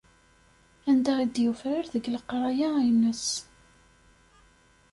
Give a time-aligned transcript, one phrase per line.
[0.89, 3.27] Anda i d-yufrar deg leqraya-ines.